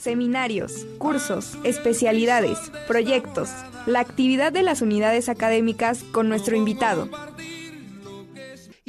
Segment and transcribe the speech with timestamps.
[0.00, 2.58] Seminarios, cursos, especialidades,
[2.88, 3.50] proyectos,
[3.84, 7.10] la actividad de las unidades académicas con nuestro invitado.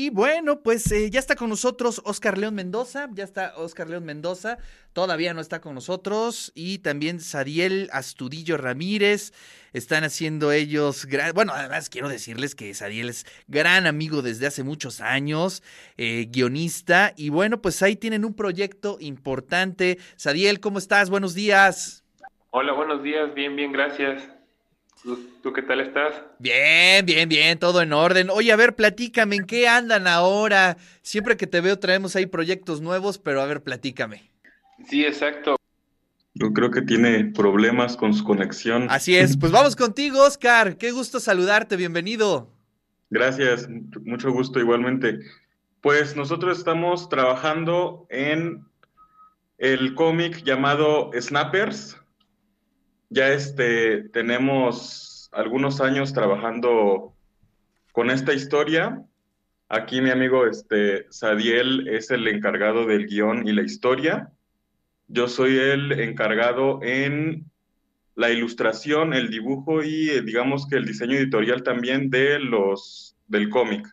[0.00, 4.04] Y bueno, pues eh, ya está con nosotros Oscar León Mendoza, ya está Oscar León
[4.04, 4.58] Mendoza,
[4.92, 9.32] todavía no está con nosotros, y también Sariel Astudillo Ramírez,
[9.72, 15.00] están haciendo ellos, bueno, además quiero decirles que Sariel es gran amigo desde hace muchos
[15.00, 15.64] años,
[15.96, 19.98] eh, guionista, y bueno, pues ahí tienen un proyecto importante.
[20.14, 21.10] Sariel, ¿cómo estás?
[21.10, 22.04] Buenos días.
[22.50, 24.37] Hola, buenos días, bien, bien, gracias.
[25.42, 26.14] ¿Tú, qué tal estás?
[26.38, 28.28] Bien, bien, bien, todo en orden.
[28.30, 30.76] Oye, a ver, platícame, ¿en qué andan ahora?
[31.00, 34.30] Siempre que te veo traemos ahí proyectos nuevos, pero a ver, platícame.
[34.86, 35.56] Sí, exacto.
[36.34, 38.86] Yo creo que tiene problemas con su conexión.
[38.90, 40.76] Así es, pues vamos contigo, Oscar.
[40.76, 42.50] Qué gusto saludarte, bienvenido.
[43.10, 43.68] Gracias,
[44.04, 45.20] mucho gusto igualmente.
[45.80, 48.64] Pues nosotros estamos trabajando en
[49.56, 51.96] el cómic llamado Snappers,
[53.10, 57.14] ya este, tenemos algunos años trabajando
[57.92, 59.02] con esta historia.
[59.68, 64.32] Aquí mi amigo este, Sadiel es el encargado del guion y la historia.
[65.08, 67.50] Yo soy el encargado en
[68.14, 73.48] la ilustración, el dibujo y eh, digamos que el diseño editorial también de los del
[73.48, 73.86] cómic.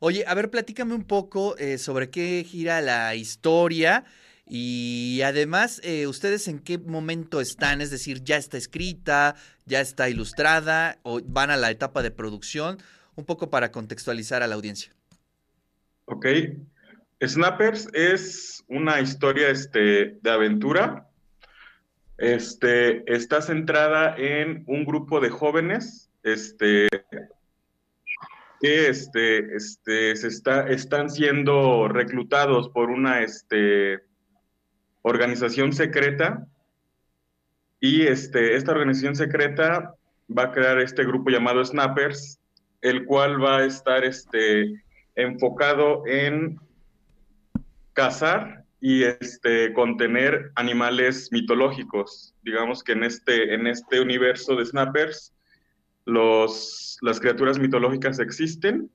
[0.00, 4.04] Oye, a ver, platícame un poco eh, sobre qué gira la historia
[4.46, 7.80] y además, eh, ¿ustedes en qué momento están?
[7.80, 12.78] Es decir, ¿ya está escrita, ya está ilustrada o van a la etapa de producción?
[13.16, 14.92] Un poco para contextualizar a la audiencia.
[16.06, 16.26] Ok.
[17.24, 21.08] Snappers es una historia este, de aventura.
[22.18, 26.88] Este, está centrada en un grupo de jóvenes este,
[28.60, 34.02] que este, este, se está, están siendo reclutados por una, este,
[35.04, 36.46] organización secreta
[37.78, 39.94] y este, esta organización secreta
[40.36, 42.40] va a crear este grupo llamado Snappers,
[42.80, 44.82] el cual va a estar este,
[45.14, 46.58] enfocado en
[47.92, 52.34] cazar y este, contener animales mitológicos.
[52.42, 55.34] Digamos que en este, en este universo de Snappers,
[56.06, 58.90] los, las criaturas mitológicas existen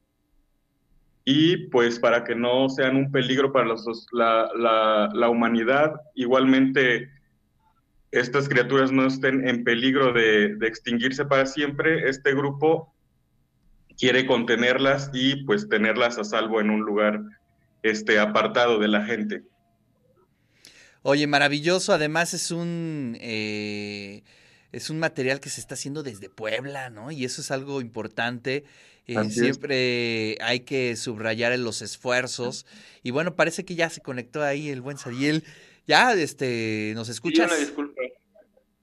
[1.31, 3.75] y pues para que no sean un peligro para
[4.11, 7.07] la, humanidad, igualmente
[8.09, 12.91] estas criaturas no estén en peligro de, extinguirse para siempre, este grupo
[13.95, 17.21] quiere contenerlas y pues tenerlas a salvo en un lugar
[17.83, 19.43] este, apartado de la gente.
[21.03, 23.15] Oye, maravilloso, además es un...
[23.21, 24.23] Eh,
[24.71, 27.11] es un material que se está haciendo desde Puebla, ¿no?
[27.11, 28.65] Y eso es algo importante.
[29.07, 32.67] Eh, siempre hay que subrayar en los esfuerzos.
[33.01, 35.43] Y bueno, parece que ya se conectó ahí el buen Sadiel.
[35.87, 37.49] Ya, este, ¿nos escuchas?
[37.49, 38.01] Sí, una disculpa.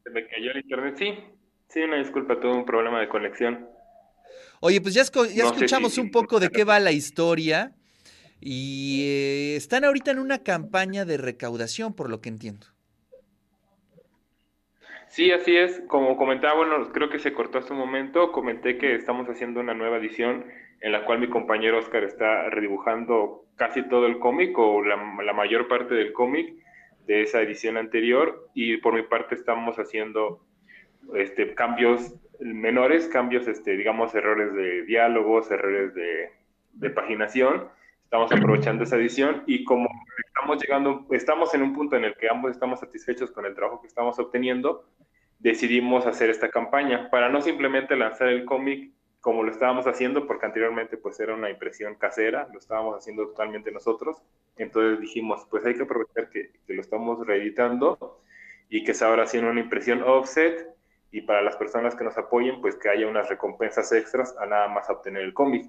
[0.02, 0.96] Se me cayó el internet.
[0.98, 1.14] Sí,
[1.68, 3.68] sí, una disculpa, tuve un problema de conexión.
[4.60, 7.72] Oye, pues ya, escuchamos un poco de qué va la historia.
[8.40, 12.66] Y eh, están ahorita en una campaña de recaudación, por lo que entiendo.
[15.16, 15.80] Sí, así es.
[15.88, 18.32] Como comentaba, bueno, creo que se cortó hace un momento.
[18.32, 20.44] Comenté que estamos haciendo una nueva edición
[20.82, 24.98] en la cual mi compañero Oscar está redibujando casi todo el cómic o la,
[25.32, 26.52] mayor parte del cómic
[27.06, 30.44] de esa edición anterior y por mi parte estamos haciendo
[31.14, 36.28] este, cambios menores, cambios, este, digamos, errores de diálogos, errores de,
[36.74, 37.68] de paginación.
[38.04, 39.88] Estamos aprovechando esa edición y como
[40.28, 43.80] estamos llegando, estamos en un punto en el que ambos estamos satisfechos con el trabajo
[43.80, 44.84] que estamos obteniendo,
[45.38, 48.90] decidimos hacer esta campaña para no simplemente lanzar el cómic
[49.26, 53.72] como lo estábamos haciendo, porque anteriormente pues era una impresión casera, lo estábamos haciendo totalmente
[53.72, 54.22] nosotros.
[54.56, 58.20] Entonces dijimos, pues hay que aprovechar que, lo estamos reeditando
[58.68, 60.68] y que sea ahora haciendo una impresión offset
[61.10, 64.68] y para las personas que nos apoyen, pues que haya unas recompensas extras a nada
[64.68, 65.68] más obtener el cómic.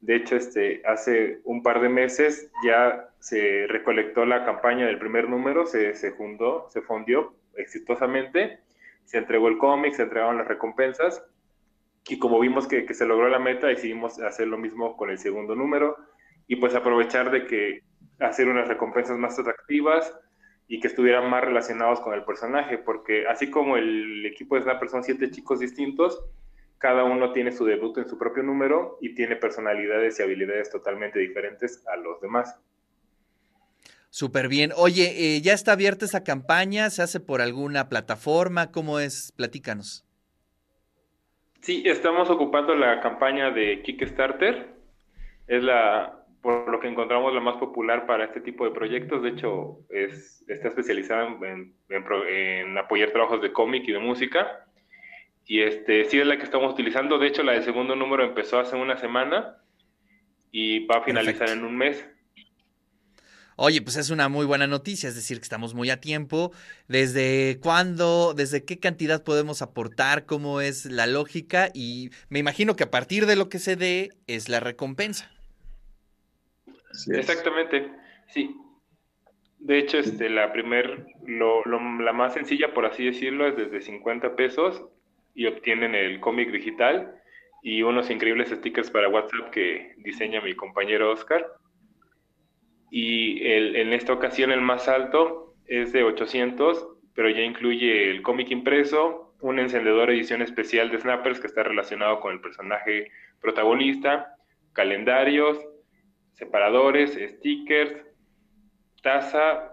[0.00, 5.28] De hecho, este, hace un par de meses ya se recolectó la campaña del primer
[5.28, 8.60] número, se, se fundó, se fundió exitosamente
[9.04, 11.24] se entregó el cómic, se entregaron las recompensas
[12.08, 15.54] y como vimos que, se logró la meta, decidimos hacer lo mismo con el segundo
[15.54, 15.96] número
[16.46, 17.80] y pues aprovechar de que
[18.20, 20.14] hacer unas recompensas más atractivas
[20.68, 24.88] y que estuvieran más relacionados con el personaje, porque así como el equipo de Snapper
[24.88, 26.22] son siete chicos distintos,
[26.78, 31.18] cada uno tiene su debut en su propio número y tiene personalidades y habilidades totalmente
[31.18, 32.60] diferentes a los demás.
[34.14, 34.70] Súper bien.
[34.76, 36.88] Oye, eh, ¿ya está abierta esa campaña?
[36.90, 38.70] ¿Se hace por alguna plataforma?
[38.70, 39.32] ¿Cómo es?
[39.36, 40.06] Platícanos.
[41.62, 44.68] Sí, estamos ocupando la campaña de Kickstarter.
[45.48, 49.20] Es la por lo que encontramos la más popular para este tipo de proyectos.
[49.24, 54.64] De hecho, es, está especializada en, en, apoyar trabajos de cómic y de música.
[55.44, 57.18] Y este, sí es la que estamos utilizando.
[57.18, 59.56] De hecho, la del segundo número empezó hace una semana
[60.52, 62.13] y va a finalizar en un mes.
[63.56, 66.52] Oye, pues es una muy buena noticia, es decir, que estamos muy a tiempo.
[66.88, 70.26] ¿Desde cuándo, desde qué cantidad podemos aportar?
[70.26, 71.70] ¿Cómo es la lógica?
[71.72, 75.30] Y me imagino que a partir de lo que se dé es la recompensa.
[77.12, 77.90] Exactamente,
[78.28, 78.56] sí.
[79.58, 84.34] De hecho, este, la primer, lo, la más sencilla, por así decirlo, es desde 50
[84.36, 84.84] pesos
[85.34, 87.20] y obtienen el cómic digital
[87.62, 91.46] y unos increíbles stickers para WhatsApp que diseña mi compañero Oscar
[92.96, 98.22] y el, en esta ocasión el más alto es de 800, pero ya incluye el
[98.22, 103.10] cómic impreso, un encendedor edición especial de Snappers que está relacionado con el personaje
[103.40, 104.36] protagonista,
[104.74, 105.58] calendarios,
[106.34, 107.96] separadores, stickers,
[109.02, 109.72] taza.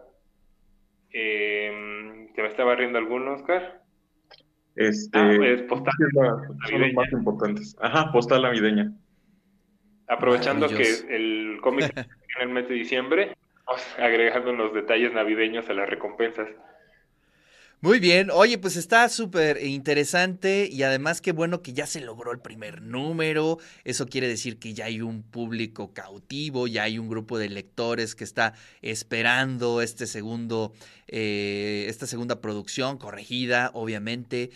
[1.14, 3.84] Eh, ¿Se me estaba riendo alguno, Oscar?
[4.76, 5.94] Este, ah, es postal.
[6.68, 7.78] son los más importantes.
[7.80, 8.92] Ajá, postal navideña.
[10.08, 11.94] Aprovechando que el cómic
[12.42, 13.38] en el mes de diciembre,
[13.98, 16.48] agregando los detalles navideños a las recompensas.
[17.84, 22.32] Muy bien, oye, pues está súper interesante y además qué bueno que ya se logró
[22.32, 27.10] el primer número, eso quiere decir que ya hay un público cautivo, ya hay un
[27.10, 28.54] grupo de lectores que está
[28.84, 30.74] esperando este segundo,
[31.08, 34.52] eh, esta segunda producción corregida, obviamente.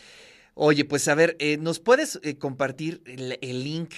[0.53, 3.91] Oye, pues a ver, eh, ¿nos puedes eh, compartir el link?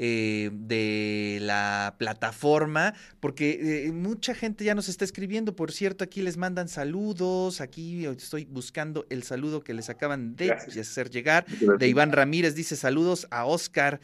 [0.00, 6.22] Eh, de la plataforma, porque eh, mucha gente ya nos está escribiendo, por cierto, aquí
[6.22, 11.88] les mandan saludos, aquí estoy buscando el saludo que les acaban de hacer llegar, de
[11.88, 14.00] Iván Ramírez, dice saludos a Oscar.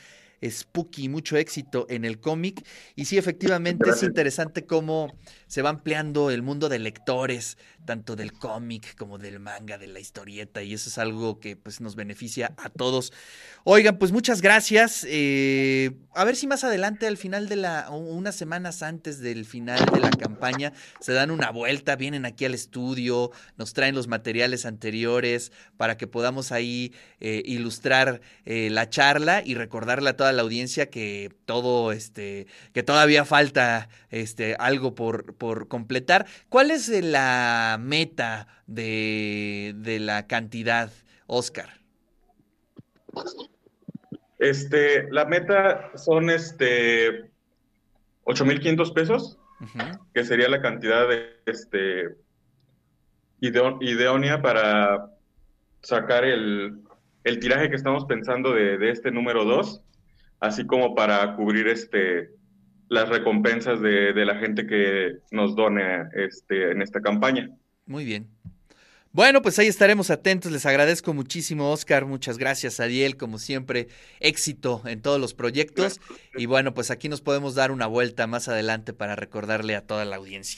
[0.48, 2.66] Spooky, mucho éxito en el cómic.
[2.96, 8.32] Y sí, efectivamente es interesante cómo se va ampliando el mundo de lectores, tanto del
[8.32, 12.54] cómic como del manga, de la historieta, y eso es algo que pues nos beneficia
[12.56, 13.12] a todos.
[13.64, 15.06] Oigan, pues muchas gracias.
[15.08, 19.84] Eh, a ver si más adelante, al final de la, unas semanas antes del final
[19.86, 24.66] de la campaña, se dan una vuelta, vienen aquí al estudio, nos traen los materiales
[24.66, 30.42] anteriores para que podamos ahí eh, ilustrar eh, la charla y recordarle a toda la
[30.42, 36.26] audiencia que todo, este, que todavía falta este, algo por, por completar.
[36.48, 40.90] ¿Cuál es la meta de, de la cantidad,
[41.26, 41.70] Oscar?
[44.38, 47.30] Este, la meta son este
[48.24, 49.38] 8.500 pesos,
[50.12, 52.16] que sería la cantidad de este
[53.40, 55.10] idónea para
[55.82, 56.80] sacar el,
[57.24, 59.82] el, tiraje que estamos pensando de, de este número 2,
[60.44, 62.30] así como para cubrir este
[62.88, 65.82] las recompensas de, de, la gente que nos done
[66.14, 67.50] este, en esta campaña.
[67.86, 68.28] Muy bien.
[69.14, 70.50] Bueno, pues ahí estaremos atentos.
[70.50, 72.04] Les agradezco muchísimo, Oscar.
[72.04, 73.16] Muchas gracias, Adiel.
[73.16, 73.86] Como siempre,
[74.18, 76.00] éxito en todos los proyectos.
[76.36, 80.04] Y bueno, pues aquí nos podemos dar una vuelta más adelante para recordarle a toda
[80.04, 80.52] la audiencia.